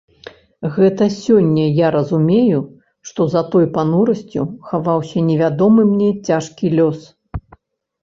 [0.77, 2.59] Гэта сёння я разумею,
[3.11, 6.99] што за той панурасцю хаваўся невядомы мне цяжкі лёс.